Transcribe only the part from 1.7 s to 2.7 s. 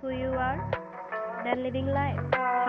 life.